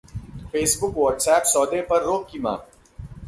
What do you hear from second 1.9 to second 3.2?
रोक की मांग